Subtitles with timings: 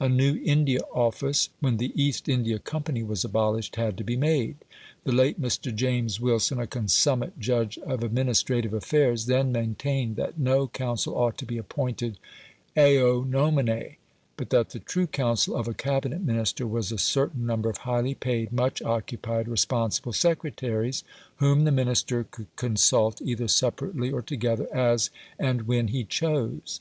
[0.00, 4.56] A new India Office, when the East India Company was abolished, had to be made.
[5.04, 5.72] The late Mr.
[5.72, 11.46] James Wilson, a consummate judge of administrative affairs, then maintained that no council ought to
[11.46, 12.18] be appointed
[12.76, 13.94] eo nomine,
[14.36, 18.16] but that the true Council of a Cabinet Minister was a certain number of highly
[18.16, 21.04] paid, much occupied, responsible secretaries,
[21.36, 26.80] whom the Minister could consult either separately or together, as, and when, he chose.